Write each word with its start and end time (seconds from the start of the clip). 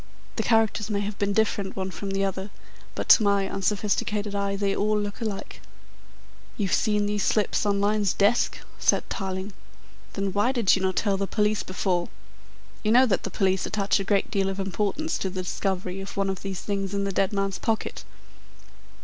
The 0.35 0.41
characters 0.41 0.89
may 0.89 1.01
have 1.01 1.19
been 1.19 1.31
different 1.31 1.75
one 1.75 1.91
from 1.91 2.09
the 2.09 2.25
other, 2.25 2.49
but 2.95 3.07
to 3.09 3.21
my 3.21 3.47
unsophisticated 3.47 4.33
eye 4.33 4.55
they 4.55 4.75
all 4.75 4.99
look 4.99 5.21
alike." 5.21 5.61
"You've 6.57 6.73
seen 6.73 7.05
these 7.05 7.21
slips 7.21 7.67
on 7.67 7.79
Lyne's 7.79 8.11
desk?" 8.11 8.57
said 8.79 9.07
Tarling. 9.11 9.53
"Then 10.13 10.33
why 10.33 10.53
did 10.53 10.75
you 10.75 10.81
not 10.81 10.95
tell 10.95 11.17
the 11.17 11.27
police 11.27 11.61
before? 11.61 12.09
You 12.81 12.91
know 12.91 13.05
that 13.05 13.21
the 13.21 13.29
police 13.29 13.67
attach 13.67 13.99
a 13.99 14.03
great 14.03 14.31
deal 14.31 14.49
of 14.49 14.59
importance 14.59 15.19
to 15.19 15.29
the 15.29 15.43
discovery 15.43 16.01
of 16.01 16.17
one 16.17 16.31
of 16.31 16.41
these 16.41 16.61
things 16.61 16.95
in 16.95 17.03
the 17.03 17.11
dead 17.13 17.31
man's 17.31 17.59
pocket?" 17.59 18.03